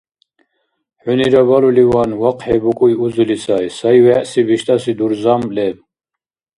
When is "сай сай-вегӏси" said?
3.43-4.41